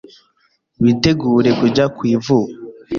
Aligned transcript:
bitegura 0.83 1.49
kujya 1.59 1.85
ku 1.95 2.01
ivuko 2.15 2.53